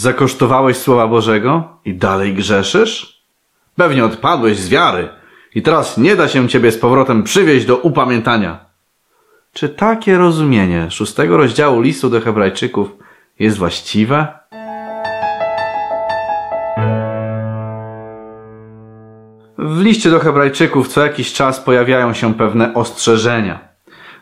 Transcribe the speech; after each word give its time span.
Zakosztowałeś 0.00 0.76
słowa 0.76 1.08
Bożego 1.08 1.68
i 1.84 1.94
dalej 1.94 2.34
grzeszysz? 2.34 3.22
Pewnie 3.76 4.04
odpadłeś 4.04 4.58
z 4.58 4.68
wiary 4.68 5.08
i 5.54 5.62
teraz 5.62 5.98
nie 5.98 6.16
da 6.16 6.28
się 6.28 6.48
ciebie 6.48 6.72
z 6.72 6.78
powrotem 6.78 7.22
przywieźć 7.22 7.66
do 7.66 7.76
upamiętania. 7.76 8.64
Czy 9.52 9.68
takie 9.68 10.18
rozumienie 10.18 10.90
szóstego 10.90 11.36
rozdziału 11.36 11.80
listu 11.80 12.10
do 12.10 12.20
Hebrajczyków 12.20 12.88
jest 13.38 13.58
właściwe? 13.58 14.38
W 19.58 19.80
liście 19.80 20.10
do 20.10 20.20
Hebrajczyków 20.20 20.88
co 20.88 21.00
jakiś 21.00 21.32
czas 21.32 21.60
pojawiają 21.60 22.14
się 22.14 22.34
pewne 22.34 22.74
ostrzeżenia. 22.74 23.58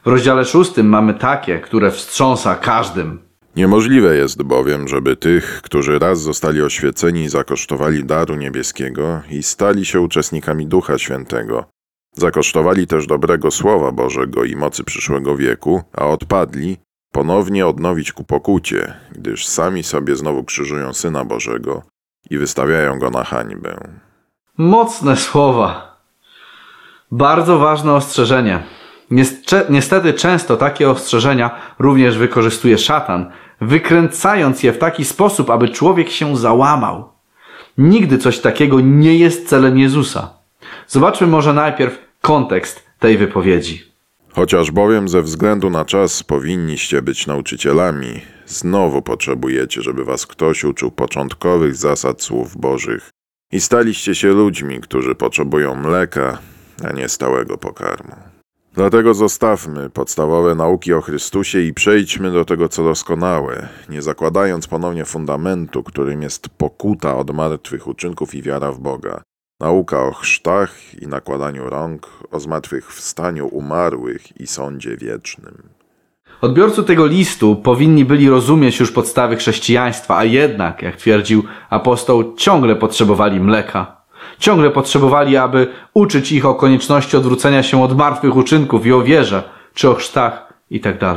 W 0.04 0.06
rozdziale 0.06 0.44
szóstym 0.44 0.88
mamy 0.88 1.14
takie, 1.14 1.58
które 1.58 1.90
wstrząsa 1.90 2.54
każdym. 2.54 3.27
Niemożliwe 3.58 4.16
jest 4.16 4.42
bowiem, 4.42 4.88
żeby 4.88 5.16
tych, 5.16 5.62
którzy 5.62 5.98
raz 5.98 6.20
zostali 6.20 6.62
oświeceni, 6.62 7.28
zakosztowali 7.28 8.04
daru 8.04 8.36
niebieskiego 8.36 9.22
i 9.30 9.42
stali 9.42 9.86
się 9.86 10.00
uczestnikami 10.00 10.66
Ducha 10.66 10.98
Świętego. 10.98 11.64
Zakosztowali 12.12 12.86
też 12.86 13.06
dobrego 13.06 13.50
Słowa 13.50 13.92
Bożego 13.92 14.44
i 14.44 14.56
mocy 14.56 14.84
przyszłego 14.84 15.36
wieku, 15.36 15.82
a 15.96 16.06
odpadli, 16.06 16.76
ponownie 17.12 17.66
odnowić 17.66 18.12
ku 18.12 18.24
pokucie, 18.24 18.94
gdyż 19.12 19.46
sami 19.46 19.82
sobie 19.82 20.16
znowu 20.16 20.44
krzyżują 20.44 20.94
Syna 20.94 21.24
Bożego 21.24 21.82
i 22.30 22.38
wystawiają 22.38 22.98
Go 22.98 23.10
na 23.10 23.24
hańbę. 23.24 23.88
Mocne 24.58 25.16
słowa. 25.16 25.98
Bardzo 27.10 27.58
ważne 27.58 27.94
ostrzeżenie. 27.94 28.62
Niestety 29.70 30.14
często 30.14 30.56
takie 30.56 30.90
ostrzeżenia 30.90 31.50
również 31.78 32.18
wykorzystuje 32.18 32.78
szatan, 32.78 33.30
wykręcając 33.60 34.62
je 34.62 34.72
w 34.72 34.78
taki 34.78 35.04
sposób, 35.04 35.50
aby 35.50 35.68
człowiek 35.68 36.10
się 36.10 36.36
załamał. 36.36 37.08
Nigdy 37.78 38.18
coś 38.18 38.38
takiego 38.38 38.80
nie 38.80 39.18
jest 39.18 39.48
celem 39.48 39.78
Jezusa. 39.78 40.30
Zobaczmy 40.88 41.26
może 41.26 41.52
najpierw 41.52 41.98
kontekst 42.20 42.84
tej 42.98 43.18
wypowiedzi. 43.18 43.84
Chociaż 44.32 44.70
bowiem 44.70 45.08
ze 45.08 45.22
względu 45.22 45.70
na 45.70 45.84
czas 45.84 46.22
powinniście 46.22 47.02
być 47.02 47.26
nauczycielami, 47.26 48.20
znowu 48.46 49.02
potrzebujecie, 49.02 49.82
żeby 49.82 50.04
was 50.04 50.26
ktoś 50.26 50.64
uczył 50.64 50.90
początkowych 50.90 51.76
zasad 51.76 52.22
słów 52.22 52.56
Bożych 52.56 53.10
i 53.52 53.60
staliście 53.60 54.14
się 54.14 54.28
ludźmi, 54.28 54.80
którzy 54.80 55.14
potrzebują 55.14 55.74
mleka, 55.74 56.38
a 56.84 56.92
nie 56.92 57.08
stałego 57.08 57.58
pokarmu. 57.58 58.37
Dlatego 58.78 59.14
zostawmy 59.14 59.90
podstawowe 59.90 60.54
nauki 60.54 60.92
o 60.92 61.00
Chrystusie 61.00 61.60
i 61.60 61.74
przejdźmy 61.74 62.30
do 62.30 62.44
tego, 62.44 62.68
co 62.68 62.84
doskonałe, 62.84 63.68
nie 63.88 64.02
zakładając 64.02 64.66
ponownie 64.66 65.04
fundamentu, 65.04 65.82
którym 65.82 66.22
jest 66.22 66.48
pokuta 66.48 67.16
od 67.16 67.30
martwych 67.30 67.86
uczynków 67.86 68.34
i 68.34 68.42
wiara 68.42 68.72
w 68.72 68.78
Boga. 68.78 69.22
Nauka 69.60 70.02
o 70.02 70.12
chrztach 70.12 70.74
i 71.02 71.06
nakładaniu 71.06 71.70
rąk, 71.70 72.08
o 72.30 72.40
zmartwychwstaniu 72.40 73.46
umarłych 73.46 74.40
i 74.40 74.46
sądzie 74.46 74.96
wiecznym. 74.96 75.68
Odbiorcy 76.40 76.84
tego 76.84 77.06
listu 77.06 77.56
powinni 77.56 78.04
byli 78.04 78.30
rozumieć 78.30 78.80
już 78.80 78.92
podstawy 78.92 79.36
chrześcijaństwa, 79.36 80.16
a 80.16 80.24
jednak, 80.24 80.82
jak 80.82 80.96
twierdził 80.96 81.42
apostoł, 81.70 82.34
ciągle 82.34 82.76
potrzebowali 82.76 83.40
mleka. 83.40 83.97
Ciągle 84.38 84.70
potrzebowali, 84.70 85.36
aby 85.36 85.66
uczyć 85.94 86.32
ich 86.32 86.46
o 86.46 86.54
konieczności 86.54 87.16
odwrócenia 87.16 87.62
się 87.62 87.82
od 87.82 87.96
martwych 87.96 88.36
uczynków 88.36 88.86
i 88.86 88.92
o 88.92 89.02
wierze, 89.02 89.42
czy 89.74 89.90
o 89.90 89.94
chrztach 89.94 90.52
itd. 90.70 91.14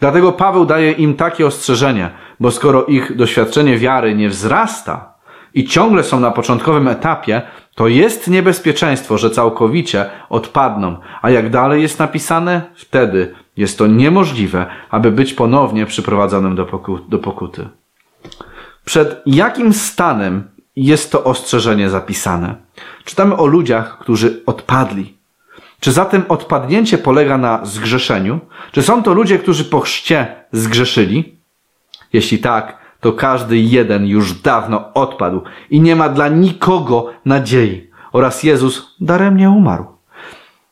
Dlatego 0.00 0.32
Paweł 0.32 0.64
daje 0.64 0.92
im 0.92 1.14
takie 1.14 1.46
ostrzeżenie, 1.46 2.10
bo 2.40 2.50
skoro 2.50 2.84
ich 2.84 3.16
doświadczenie 3.16 3.78
wiary 3.78 4.14
nie 4.14 4.28
wzrasta 4.28 5.14
i 5.54 5.64
ciągle 5.64 6.04
są 6.04 6.20
na 6.20 6.30
początkowym 6.30 6.88
etapie, 6.88 7.42
to 7.74 7.88
jest 7.88 8.28
niebezpieczeństwo, 8.28 9.18
że 9.18 9.30
całkowicie 9.30 10.06
odpadną. 10.28 10.96
A 11.22 11.30
jak 11.30 11.50
dalej 11.50 11.82
jest 11.82 11.98
napisane? 11.98 12.62
Wtedy 12.74 13.34
jest 13.56 13.78
to 13.78 13.86
niemożliwe, 13.86 14.66
aby 14.90 15.12
być 15.12 15.34
ponownie 15.34 15.86
przyprowadzonym 15.86 16.54
do, 16.54 16.64
poku- 16.66 17.08
do 17.08 17.18
pokuty. 17.18 17.68
Przed 18.84 19.22
jakim 19.26 19.72
stanem 19.72 20.48
jest 20.76 21.12
to 21.12 21.24
ostrzeżenie 21.24 21.90
zapisane? 21.90 22.54
Czytamy 23.04 23.36
o 23.36 23.46
ludziach, 23.46 23.98
którzy 23.98 24.42
odpadli. 24.46 25.20
Czy 25.80 25.92
zatem 25.92 26.24
odpadnięcie 26.28 26.98
polega 26.98 27.38
na 27.38 27.64
zgrzeszeniu? 27.64 28.40
Czy 28.72 28.82
są 28.82 29.02
to 29.02 29.14
ludzie, 29.14 29.38
którzy 29.38 29.64
po 29.64 29.80
chrzcie 29.80 30.44
zgrzeszyli? 30.52 31.36
Jeśli 32.12 32.38
tak, 32.38 32.78
to 33.00 33.12
każdy 33.12 33.58
jeden 33.58 34.06
już 34.06 34.34
dawno 34.34 34.94
odpadł 34.94 35.42
i 35.70 35.80
nie 35.80 35.96
ma 35.96 36.08
dla 36.08 36.28
nikogo 36.28 37.10
nadziei 37.24 37.90
oraz 38.12 38.42
Jezus 38.42 38.96
daremnie 39.00 39.50
umarł. 39.50 39.86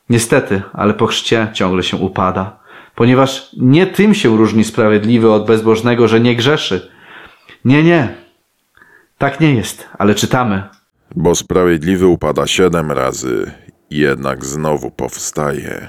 Niestety, 0.09 0.61
ale 0.73 0.93
po 0.93 1.07
chrzcie 1.07 1.47
ciągle 1.53 1.83
się 1.83 1.97
upada, 1.97 2.59
ponieważ 2.95 3.49
nie 3.57 3.87
tym 3.87 4.13
się 4.13 4.37
różni 4.37 4.63
sprawiedliwy 4.63 5.31
od 5.31 5.45
bezbożnego, 5.45 6.07
że 6.07 6.19
nie 6.19 6.35
grzeszy. 6.35 6.91
Nie, 7.65 7.83
nie. 7.83 8.28
Tak 9.19 9.39
nie 9.39 9.55
jest, 9.55 9.89
ale 9.97 10.15
czytamy. 10.15 10.63
Bo 11.15 11.35
sprawiedliwy 11.35 12.07
upada 12.07 12.47
siedem 12.47 12.91
razy 12.91 13.51
i 13.89 13.97
jednak 13.97 14.45
znowu 14.45 14.91
powstaje, 14.91 15.87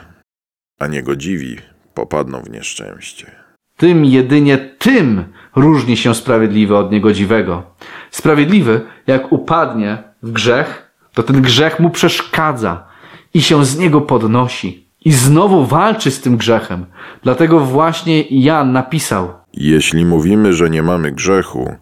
a 0.79 0.87
niegodziwi 0.87 1.57
popadną 1.95 2.43
w 2.43 2.51
nieszczęście. 2.51 3.31
Tym 3.77 4.05
jedynie 4.05 4.59
tym 4.59 5.25
różni 5.57 5.97
się 5.97 6.15
sprawiedliwy 6.15 6.77
od 6.77 6.93
niegodziwego. 6.93 7.63
Sprawiedliwy, 8.11 8.81
jak 9.07 9.33
upadnie 9.33 10.03
w 10.23 10.33
grzech, 10.33 10.91
to 11.15 11.23
ten 11.23 11.43
grzech 11.43 11.81
mu 11.81 11.91
przeszkadza 11.91 12.87
i 13.35 13.43
się 13.43 13.65
z 13.65 13.79
niego 13.79 14.01
podnosi. 14.01 14.91
I 15.05 15.13
znowu 15.13 15.67
walczy 15.67 16.11
z 16.11 16.21
tym 16.21 16.37
grzechem. 16.37 16.87
Dlatego 17.23 17.61
właśnie 17.61 18.23
Jan 18.23 18.73
napisał: 18.73 19.33
Jeśli 19.53 20.05
mówimy, 20.05 20.53
że 20.53 20.71
nie 20.71 20.83
mamy 20.83 21.13
grzechu, 21.13 21.75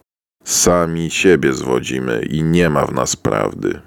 sami 0.45 1.11
siebie 1.11 1.53
zwodzimy 1.53 2.23
i 2.31 2.43
nie 2.43 2.71
ma 2.71 2.87
w 2.87 2.93
nas 2.93 3.17
prawdy. 3.17 3.81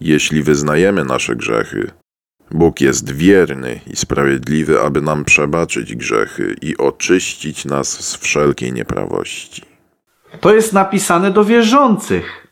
Jeśli 0.00 0.42
wyznajemy 0.42 1.04
nasze 1.04 1.36
grzechy, 1.36 1.90
Bóg 2.50 2.80
jest 2.80 3.12
wierny 3.12 3.80
i 3.86 3.96
sprawiedliwy, 3.96 4.80
aby 4.80 5.00
nam 5.00 5.24
przebaczyć 5.24 5.96
grzechy 5.96 6.56
i 6.62 6.76
oczyścić 6.76 7.64
nas 7.64 7.88
z 7.88 8.16
wszelkiej 8.16 8.72
nieprawości. 8.72 9.62
To 10.40 10.54
jest 10.54 10.72
napisane 10.72 11.30
do 11.30 11.44
wierzących. 11.44 12.46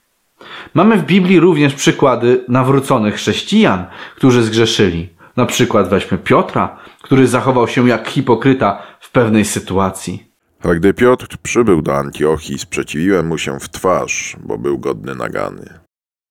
Mamy 0.74 0.96
w 0.96 1.04
Biblii 1.04 1.40
również 1.40 1.74
przykłady 1.74 2.44
nawróconych 2.48 3.14
chrześcijan, 3.14 3.86
którzy 4.16 4.42
zgrzeszyli. 4.42 5.08
Na 5.36 5.46
przykład 5.46 5.88
weźmy 5.88 6.18
Piotra, 6.18 6.78
który 7.02 7.26
zachował 7.26 7.68
się 7.68 7.88
jak 7.88 8.08
hipokryta 8.08 8.82
w 9.00 9.10
pewnej 9.10 9.44
sytuacji. 9.44 10.31
A 10.62 10.74
gdy 10.74 10.94
Piotr 10.94 11.36
przybył 11.42 11.82
do 11.82 11.96
Antiochii, 11.96 12.58
sprzeciwiłem 12.58 13.26
mu 13.26 13.38
się 13.38 13.60
w 13.60 13.68
twarz, 13.68 14.36
bo 14.40 14.58
był 14.58 14.78
godny 14.78 15.14
nagany. 15.14 15.78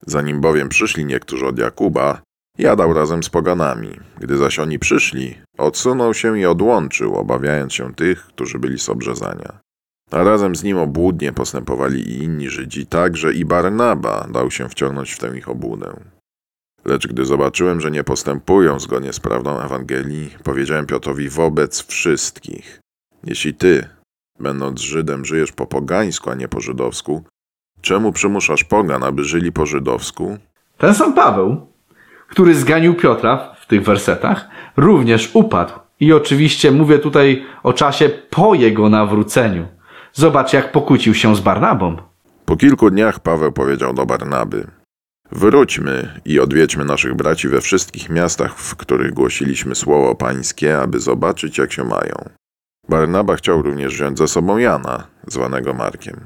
Zanim 0.06 0.42
bowiem 0.42 0.70
przyszli 0.70 1.06
niektórzy 1.06 1.46
od 1.46 1.60
Jakuba, 1.60 2.22
jadał 2.58 2.94
razem 2.94 3.24
z 3.24 3.30
poganami. 3.30 4.00
Gdy 4.20 4.38
zaś 4.38 4.60
oni 4.60 4.80
przyszli, 4.80 5.38
odsunął 5.58 6.14
się 6.14 6.40
i 6.40 6.46
odłączył, 6.46 7.16
obawiając 7.16 7.74
się 7.74 7.96
tych, 7.96 8.24
którzy 8.24 8.60
byli 8.60 8.80
z 8.80 8.90
obrzezania. 8.90 9.60
A 10.12 10.24
razem 10.24 10.56
z 10.56 10.64
nim 10.64 10.78
obłudnie 10.78 11.34
postępowali 11.34 12.10
i 12.10 12.24
inni 12.24 12.50
Żydzi, 12.50 12.86
tak, 12.86 13.18
że 13.18 13.34
i 13.34 13.46
Barnaba 13.46 14.28
dał 14.34 14.52
się 14.52 14.70
wciągnąć 14.70 15.12
w 15.12 15.20
tę 15.20 15.38
ich 15.38 15.50
obłudę. 15.50 16.00
Lecz 16.86 17.08
gdy 17.08 17.26
zobaczyłem, 17.26 17.82
że 17.82 17.92
nie 17.92 18.04
postępują 18.04 18.80
zgodnie 18.80 19.14
z 19.14 19.20
prawdą 19.20 19.60
Ewangelii, 19.60 20.36
powiedziałem 20.44 20.86
Piotrowi 20.86 21.30
wobec 21.30 21.88
wszystkich: 21.88 22.80
Jeśli 23.24 23.54
ty, 23.54 23.90
będąc 24.42 24.82
Żydem, 24.82 25.26
żyjesz 25.26 25.52
po 25.52 25.68
pogańsku, 25.68 26.30
a 26.30 26.36
nie 26.36 26.48
po 26.48 26.62
żydowsku, 26.62 27.24
czemu 27.82 28.12
przymuszasz 28.12 28.64
pogan, 28.64 29.04
aby 29.04 29.24
żyli 29.24 29.52
po 29.52 29.66
żydowsku? 29.66 30.38
Ten 30.78 30.96
sam 30.96 31.14
Paweł, 31.14 31.68
który 32.28 32.56
zganił 32.56 32.94
Piotra 32.96 33.56
w 33.62 33.66
tych 33.66 33.84
wersetach, 33.84 34.48
również 34.78 35.30
upadł. 35.34 35.74
I 36.00 36.14
oczywiście 36.14 36.72
mówię 36.72 37.00
tutaj 37.00 37.46
o 37.64 37.74
czasie 37.74 38.10
po 38.10 38.54
jego 38.54 38.90
nawróceniu. 38.90 39.68
Zobacz, 40.14 40.54
jak 40.54 40.72
pokłócił 40.72 41.14
się 41.14 41.36
z 41.36 41.40
Barnabą. 41.40 41.98
Po 42.46 42.58
kilku 42.58 42.90
dniach 42.90 43.20
Paweł 43.20 43.52
powiedział 43.52 43.94
do 43.94 44.06
Barnaby: 44.06 44.68
Wróćmy 45.32 46.22
i 46.26 46.40
odwiedźmy 46.40 46.86
naszych 46.86 47.16
braci 47.16 47.48
we 47.48 47.62
wszystkich 47.62 48.10
miastach, 48.10 48.56
w 48.56 48.76
których 48.76 49.14
głosiliśmy 49.14 49.76
słowo 49.76 50.16
pańskie, 50.16 50.80
aby 50.80 51.00
zobaczyć, 51.00 51.58
jak 51.58 51.74
się 51.74 51.84
mają. 51.84 52.16
Barnaba 52.90 53.36
chciał 53.36 53.62
również 53.62 53.94
wziąć 53.94 54.18
ze 54.18 54.28
sobą 54.28 54.58
Jana, 54.58 55.08
zwanego 55.28 55.74
Markiem. 55.74 56.20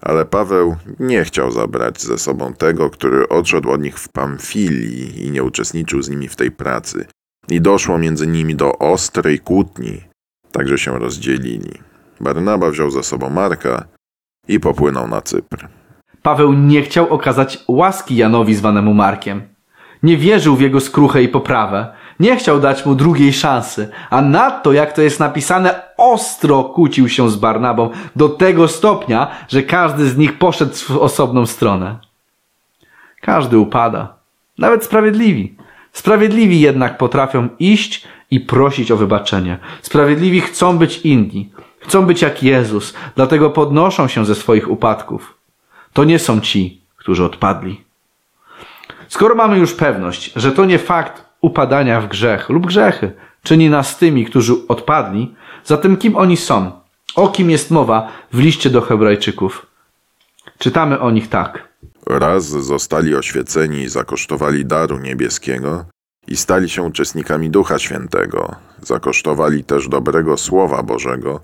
Ale 0.00 0.24
Paweł 0.24 0.76
nie 1.00 1.24
chciał 1.24 1.50
zabrać 1.50 2.02
ze 2.02 2.18
sobą 2.18 2.54
tego, 2.54 2.90
który 2.90 3.28
odszedł 3.28 3.70
od 3.70 3.80
nich 3.80 3.98
w 3.98 4.08
Pamfilii 4.08 5.26
i 5.26 5.30
nie 5.30 5.42
uczestniczył 5.42 6.02
z 6.02 6.08
nimi 6.08 6.28
w 6.28 6.36
tej 6.36 6.50
pracy. 6.50 7.06
I 7.48 7.60
doszło 7.60 7.98
między 7.98 8.26
nimi 8.26 8.54
do 8.54 8.78
ostrej 8.78 9.38
kłótni, 9.38 10.00
także 10.52 10.78
się 10.78 10.98
rozdzielili. 10.98 11.72
Barnaba 12.20 12.70
wziął 12.70 12.90
ze 12.90 13.02
sobą 13.02 13.30
Marka 13.30 13.84
i 14.48 14.60
popłynął 14.60 15.08
na 15.08 15.20
Cypr. 15.20 15.68
Paweł 16.22 16.52
nie 16.52 16.82
chciał 16.82 17.08
okazać 17.08 17.64
łaski 17.68 18.16
Janowi 18.16 18.54
zwanemu 18.54 18.94
Markiem. 18.94 19.42
Nie 20.02 20.16
wierzył 20.16 20.56
w 20.56 20.60
jego 20.60 20.80
skruchę 20.80 21.22
i 21.22 21.28
poprawę. 21.28 21.94
Nie 22.20 22.36
chciał 22.36 22.60
dać 22.60 22.86
mu 22.86 22.94
drugiej 22.94 23.32
szansy, 23.32 23.90
a 24.10 24.22
nadto, 24.22 24.72
jak 24.72 24.92
to 24.92 25.02
jest 25.02 25.20
napisane, 25.20 25.82
ostro 25.96 26.64
kłócił 26.64 27.08
się 27.08 27.30
z 27.30 27.36
Barnabą 27.36 27.90
do 28.16 28.28
tego 28.28 28.68
stopnia, 28.68 29.30
że 29.48 29.62
każdy 29.62 30.08
z 30.08 30.16
nich 30.16 30.38
poszedł 30.38 30.74
w 30.74 30.90
osobną 30.90 31.46
stronę. 31.46 31.98
Każdy 33.20 33.58
upada, 33.58 34.14
nawet 34.58 34.84
sprawiedliwi. 34.84 35.54
Sprawiedliwi 35.92 36.60
jednak 36.60 36.98
potrafią 36.98 37.48
iść 37.58 38.06
i 38.30 38.40
prosić 38.40 38.90
o 38.90 38.96
wybaczenie. 38.96 39.58
Sprawiedliwi 39.82 40.40
chcą 40.40 40.78
być 40.78 40.98
inni, 40.98 41.50
chcą 41.80 42.06
być 42.06 42.22
jak 42.22 42.42
Jezus, 42.42 42.94
dlatego 43.16 43.50
podnoszą 43.50 44.08
się 44.08 44.26
ze 44.26 44.34
swoich 44.34 44.70
upadków. 44.70 45.34
To 45.92 46.04
nie 46.04 46.18
są 46.18 46.40
ci, 46.40 46.80
którzy 46.96 47.24
odpadli. 47.24 47.80
Skoro 49.08 49.34
mamy 49.34 49.58
już 49.58 49.74
pewność, 49.74 50.32
że 50.36 50.52
to 50.52 50.64
nie 50.64 50.78
fakt 50.78 51.27
upadania 51.40 52.00
w 52.00 52.08
grzech 52.08 52.48
lub 52.48 52.66
grzechy 52.66 53.12
czyni 53.42 53.70
nas 53.70 53.98
tymi, 53.98 54.24
którzy 54.24 54.54
odpadli, 54.68 55.34
zatem 55.64 55.96
kim 55.96 56.16
oni 56.16 56.36
są? 56.36 56.70
O 57.16 57.28
kim 57.28 57.50
jest 57.50 57.70
mowa 57.70 58.08
w 58.32 58.38
liście 58.38 58.70
do 58.70 58.80
Hebrajczyków? 58.80 59.66
Czytamy 60.58 61.00
o 61.00 61.10
nich 61.10 61.28
tak. 61.28 61.68
Raz 62.06 62.44
zostali 62.44 63.14
oświeceni 63.14 63.82
i 63.82 63.88
zakosztowali 63.88 64.64
daru 64.64 64.98
niebieskiego 64.98 65.84
i 66.28 66.36
stali 66.36 66.68
się 66.68 66.82
uczestnikami 66.82 67.50
Ducha 67.50 67.78
Świętego, 67.78 68.54
zakosztowali 68.82 69.64
też 69.64 69.88
dobrego 69.88 70.36
Słowa 70.36 70.82
Bożego 70.82 71.40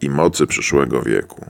i 0.00 0.10
mocy 0.10 0.46
przyszłego 0.46 1.02
wieku. 1.02 1.46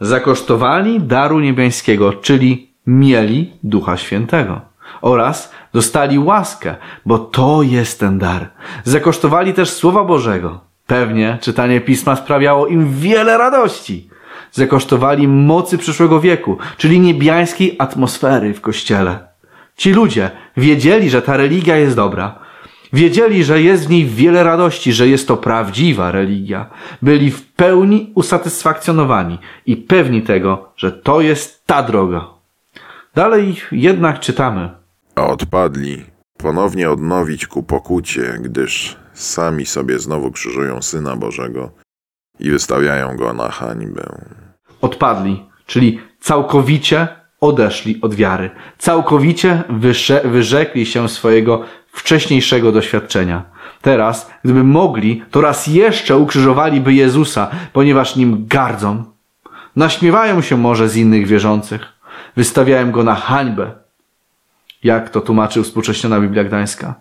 Zakosztowali 0.00 1.00
daru 1.00 1.40
niebiańskiego, 1.40 2.12
czyli 2.12 2.74
mieli 2.86 3.52
Ducha 3.62 3.96
Świętego. 3.96 4.60
Oraz 5.02 5.52
dostali 5.72 6.18
łaskę, 6.18 6.76
bo 7.06 7.18
to 7.18 7.62
jest 7.62 8.00
ten 8.00 8.18
dar. 8.18 8.50
Zakosztowali 8.84 9.54
też 9.54 9.70
Słowa 9.70 10.04
Bożego. 10.04 10.60
Pewnie 10.86 11.38
czytanie 11.40 11.80
Pisma 11.80 12.16
sprawiało 12.16 12.66
im 12.66 12.94
wiele 12.94 13.38
radości. 13.38 14.08
Zakosztowali 14.52 15.28
mocy 15.28 15.78
przyszłego 15.78 16.20
wieku, 16.20 16.58
czyli 16.76 17.00
niebiańskiej 17.00 17.76
atmosfery 17.78 18.54
w 18.54 18.60
kościele. 18.60 19.18
Ci 19.76 19.92
ludzie 19.92 20.30
wiedzieli, 20.56 21.10
że 21.10 21.22
ta 21.22 21.36
religia 21.36 21.76
jest 21.76 21.96
dobra. 21.96 22.38
Wiedzieli, 22.92 23.44
że 23.44 23.62
jest 23.62 23.86
w 23.86 23.90
niej 23.90 24.06
wiele 24.06 24.42
radości, 24.44 24.92
że 24.92 25.08
jest 25.08 25.28
to 25.28 25.36
prawdziwa 25.36 26.10
religia. 26.10 26.66
Byli 27.02 27.30
w 27.30 27.52
pełni 27.52 28.12
usatysfakcjonowani 28.14 29.38
i 29.66 29.76
pewni 29.76 30.22
tego, 30.22 30.68
że 30.76 30.92
to 30.92 31.20
jest 31.20 31.66
ta 31.66 31.82
droga. 31.82 32.41
Dalej 33.14 33.56
jednak 33.72 34.20
czytamy. 34.20 34.70
A 35.14 35.26
odpadli 35.26 36.04
ponownie 36.38 36.90
odnowić 36.90 37.46
ku 37.46 37.62
pokucie, 37.62 38.38
gdyż 38.40 38.96
sami 39.14 39.66
sobie 39.66 39.98
znowu 39.98 40.30
krzyżują 40.30 40.82
Syna 40.82 41.16
Bożego 41.16 41.70
i 42.40 42.50
wystawiają 42.50 43.16
Go 43.16 43.32
na 43.32 43.48
hańbę. 43.50 44.02
Odpadli, 44.80 45.44
czyli 45.66 46.00
całkowicie 46.20 47.08
odeszli 47.40 48.00
od 48.02 48.14
wiary. 48.14 48.50
Całkowicie 48.78 49.62
wysze- 49.68 50.28
wyrzekli 50.28 50.86
się 50.86 51.08
swojego 51.08 51.64
wcześniejszego 51.92 52.72
doświadczenia. 52.72 53.44
Teraz, 53.82 54.30
gdyby 54.44 54.64
mogli, 54.64 55.22
to 55.30 55.40
raz 55.40 55.66
jeszcze 55.66 56.16
ukrzyżowaliby 56.16 56.94
Jezusa, 56.94 57.50
ponieważ 57.72 58.16
nim 58.16 58.46
gardzą. 58.46 59.04
Naśmiewają 59.76 60.40
się 60.42 60.56
może 60.56 60.88
z 60.88 60.96
innych 60.96 61.26
wierzących. 61.26 61.91
Wystawiają 62.36 62.90
go 62.90 63.02
na 63.02 63.14
hańbę. 63.14 63.70
Jak 64.84 65.10
to 65.10 65.20
tłumaczy 65.20 65.62
współcześniona 65.62 66.20
Biblia 66.20 66.44
Gdańska. 66.44 66.94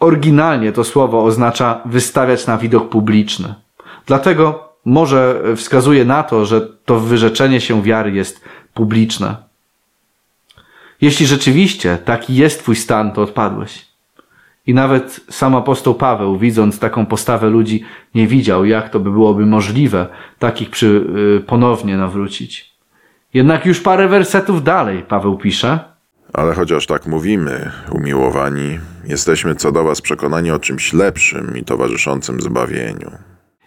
Oryginalnie 0.00 0.72
to 0.72 0.84
słowo 0.84 1.24
oznacza 1.24 1.80
wystawiać 1.84 2.46
na 2.46 2.58
widok 2.58 2.88
publiczny. 2.88 3.54
Dlatego 4.06 4.72
może 4.84 5.42
wskazuje 5.56 6.04
na 6.04 6.22
to, 6.22 6.46
że 6.46 6.60
to 6.60 7.00
wyrzeczenie 7.00 7.60
się 7.60 7.82
wiary 7.82 8.12
jest 8.12 8.44
publiczne. 8.74 9.36
Jeśli 11.00 11.26
rzeczywiście 11.26 11.98
taki 12.04 12.34
jest 12.34 12.62
Twój 12.62 12.76
stan, 12.76 13.12
to 13.12 13.22
odpadłeś. 13.22 13.88
I 14.66 14.74
nawet 14.74 15.20
sam 15.30 15.54
apostoł 15.54 15.94
Paweł, 15.94 16.38
widząc 16.38 16.78
taką 16.78 17.06
postawę 17.06 17.50
ludzi, 17.50 17.84
nie 18.14 18.26
widział, 18.26 18.64
jak 18.64 18.90
to 18.90 19.00
by 19.00 19.10
byłoby 19.10 19.46
możliwe 19.46 20.06
takich 20.38 20.70
przy, 20.70 21.04
y, 21.36 21.40
ponownie 21.40 21.96
nawrócić. 21.96 22.77
Jednak 23.34 23.66
już 23.66 23.80
parę 23.80 24.08
wersetów 24.08 24.62
dalej 24.62 25.02
Paweł 25.02 25.38
pisze, 25.38 25.80
Ale 26.32 26.54
chociaż 26.54 26.86
tak 26.86 27.06
mówimy, 27.06 27.70
umiłowani, 27.92 28.78
jesteśmy 29.04 29.54
co 29.54 29.72
do 29.72 29.84
Was 29.84 30.00
przekonani 30.00 30.50
o 30.50 30.58
czymś 30.58 30.92
lepszym 30.92 31.56
i 31.56 31.64
towarzyszącym 31.64 32.40
zbawieniu. 32.40 33.10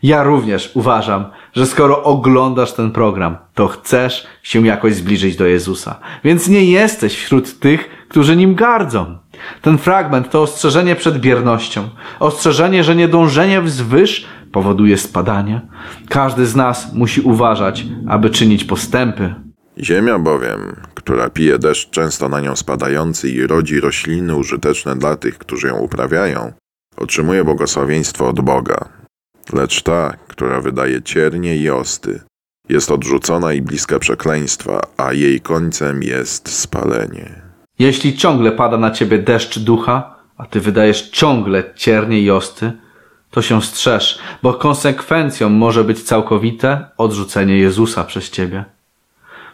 Ja 0.03 0.23
również 0.23 0.71
uważam, 0.73 1.25
że 1.53 1.65
skoro 1.65 2.03
oglądasz 2.03 2.73
ten 2.73 2.91
program, 2.91 3.37
to 3.53 3.67
chcesz 3.67 4.27
się 4.43 4.67
jakoś 4.67 4.95
zbliżyć 4.95 5.35
do 5.35 5.45
Jezusa. 5.45 5.99
Więc 6.23 6.47
nie 6.47 6.65
jesteś 6.65 7.15
wśród 7.15 7.59
tych, 7.59 7.89
którzy 8.09 8.35
nim 8.35 8.55
gardzą. 8.55 9.17
Ten 9.61 9.77
fragment 9.77 10.29
to 10.29 10.41
ostrzeżenie 10.41 10.95
przed 10.95 11.19
biernością. 11.19 11.89
Ostrzeżenie, 12.19 12.83
że 12.83 12.95
niedążenie 12.95 13.61
wzwyż 13.61 14.25
powoduje 14.51 14.97
spadanie. 14.97 15.61
Każdy 16.09 16.45
z 16.45 16.55
nas 16.55 16.93
musi 16.93 17.21
uważać, 17.21 17.85
aby 18.07 18.29
czynić 18.29 18.63
postępy. 18.63 19.35
Ziemia 19.81 20.19
bowiem, 20.19 20.75
która 20.95 21.29
pije 21.29 21.59
deszcz 21.59 21.89
często 21.89 22.29
na 22.29 22.41
nią 22.41 22.55
spadający 22.55 23.29
i 23.29 23.47
rodzi 23.47 23.79
rośliny 23.79 24.35
użyteczne 24.35 24.95
dla 24.95 25.15
tych, 25.15 25.37
którzy 25.37 25.67
ją 25.67 25.77
uprawiają, 25.77 26.53
otrzymuje 26.97 27.43
błogosławieństwo 27.43 28.27
od 28.27 28.41
Boga. 28.41 28.89
Lecz 29.53 29.81
ta, 29.81 30.13
która 30.27 30.61
wydaje 30.61 31.01
ciernie 31.01 31.57
i 31.57 31.69
osty, 31.69 32.19
jest 32.69 32.91
odrzucona 32.91 33.53
i 33.53 33.61
bliska 33.61 33.99
przekleństwa, 33.99 34.81
a 34.97 35.13
jej 35.13 35.41
końcem 35.41 36.03
jest 36.03 36.49
spalenie. 36.49 37.41
Jeśli 37.79 38.17
ciągle 38.17 38.51
pada 38.51 38.77
na 38.77 38.91
ciebie 38.91 39.17
deszcz 39.17 39.59
ducha, 39.59 40.15
a 40.37 40.45
ty 40.45 40.59
wydajesz 40.59 41.09
ciągle 41.09 41.63
ciernie 41.75 42.21
i 42.21 42.31
osty, 42.31 42.71
to 43.31 43.41
się 43.41 43.61
strzeż, 43.61 44.19
bo 44.43 44.53
konsekwencją 44.53 45.49
może 45.49 45.83
być 45.83 46.03
całkowite 46.03 46.85
odrzucenie 46.97 47.57
Jezusa 47.57 48.03
przez 48.03 48.29
ciebie. 48.29 48.65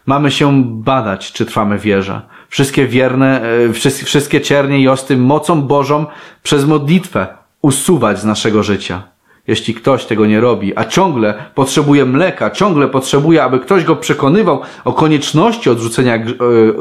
Mamy 0.07 0.31
się 0.31 0.63
badać, 0.65 1.31
czy 1.31 1.45
trwamy 1.45 1.77
wierze. 1.77 2.22
Wszystkie 2.50 2.88
wierne, 2.88 3.41
e, 3.41 3.70
wszys- 3.70 4.05
wszystkie 4.05 4.41
ciernie 4.41 4.79
i 4.79 4.88
osty 4.88 5.17
mocą 5.17 5.62
Bożą 5.62 6.05
przez 6.43 6.65
modlitwę 6.65 7.27
usuwać 7.62 8.20
z 8.20 8.25
naszego 8.25 8.63
życia. 8.63 9.03
Jeśli 9.48 9.74
ktoś 9.74 10.05
tego 10.05 10.25
nie 10.25 10.39
robi, 10.39 10.77
a 10.77 10.86
ciągle 10.86 11.34
potrzebuje 11.55 12.05
mleka, 12.05 12.51
ciągle 12.51 12.88
potrzebuje, 12.88 13.43
aby 13.43 13.60
ktoś 13.60 13.84
go 13.84 13.96
przekonywał 13.96 14.62
o 14.86 14.93
konieczności 14.93 15.70
odrzucenia 15.70 16.15
e, 16.15 16.25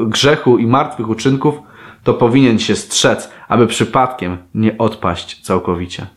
grzechu 0.01 0.57
i 0.57 0.67
martwych 0.67 1.09
uczynków, 1.09 1.55
to 2.03 2.13
powinien 2.13 2.59
się 2.59 2.75
strzec, 2.75 3.31
aby 3.47 3.67
przypadkiem 3.67 4.37
nie 4.55 4.77
odpaść 4.77 5.41
całkowicie. 5.41 6.07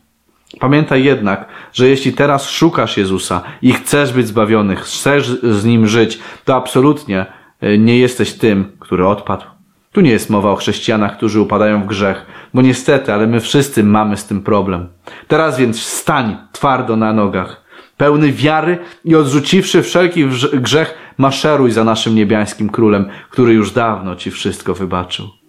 Pamiętaj 0.59 1.03
jednak, 1.03 1.45
że 1.73 1.87
jeśli 1.87 2.13
teraz 2.13 2.49
szukasz 2.49 2.97
Jezusa 2.97 3.41
i 3.61 3.73
chcesz 3.73 4.13
być 4.13 4.27
zbawiony, 4.27 4.75
chcesz 4.75 5.27
z 5.27 5.65
Nim 5.65 5.87
żyć, 5.87 6.19
to 6.45 6.55
absolutnie 6.55 7.25
e, 7.61 7.77
nie 7.77 7.97
jesteś 7.97 8.33
tym, 8.33 8.71
który 8.79 9.07
odpadł. 9.07 9.45
Tu 9.91 10.01
nie 10.01 10.11
jest 10.11 10.29
mowa 10.29 10.51
o 10.51 10.55
chrześcijanach, 10.55 11.17
którzy 11.17 11.41
upadają 11.41 11.83
w 11.83 11.87
grzech, 11.87 12.25
bo 12.53 12.61
niestety, 12.61 13.13
ale 13.13 13.27
my 13.27 13.39
wszyscy 13.39 13.83
mamy 13.83 14.17
z 14.17 14.25
tym 14.25 14.41
problem. 14.41 14.87
Teraz 15.27 15.57
więc 15.57 15.79
wstań 15.79 16.37
twardo 16.51 16.95
na 16.95 17.13
nogach, 17.13 17.61
pełny 17.97 18.31
wiary 18.31 18.77
i 19.05 19.15
odrzuciwszy 19.15 19.83
wszelki 19.83 20.25
grzech, 20.53 20.93
maszeruj 21.17 21.71
za 21.71 21.83
naszym 21.83 22.15
niebiańskim 22.15 22.69
królem, 22.69 23.09
który 23.29 23.53
już 23.53 23.71
dawno 23.71 24.15
ci 24.15 24.31
wszystko 24.31 24.73
wybaczył. 24.73 25.40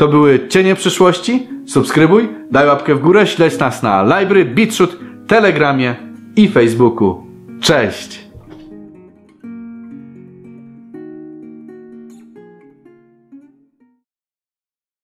To 0.00 0.08
były 0.08 0.48
Cienie 0.48 0.74
Przyszłości. 0.74 1.48
Subskrybuj, 1.66 2.28
daj 2.50 2.66
łapkę 2.66 2.94
w 2.94 3.00
górę, 3.00 3.26
śledź 3.26 3.58
nas 3.58 3.82
na 3.82 4.02
Library, 4.02 4.44
Beatshoot, 4.44 4.96
Telegramie 5.26 5.96
i 6.36 6.48
Facebooku. 6.48 7.26
Cześć! 7.60 8.29